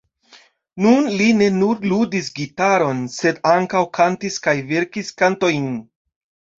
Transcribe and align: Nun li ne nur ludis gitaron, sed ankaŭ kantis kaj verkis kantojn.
Nun 0.85 1.09
li 1.19 1.27
ne 1.41 1.49
nur 1.57 1.83
ludis 1.91 2.31
gitaron, 2.41 3.05
sed 3.19 3.41
ankaŭ 3.53 3.85
kantis 4.01 4.43
kaj 4.49 4.59
verkis 4.75 5.17
kantojn. 5.23 5.75